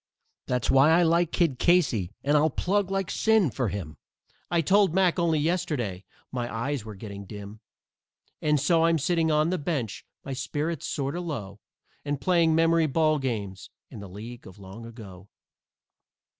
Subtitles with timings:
[0.47, 3.97] That's why I like Kid Casey, and I'll plug like sin for him,
[4.49, 7.59] I told Mack only yesterday my eyes were getting dim.
[8.41, 11.59] And so I'm sitting on the bench, my spirits sort o' low,
[12.03, 15.29] And playing memory ball games in the League of Long Ago.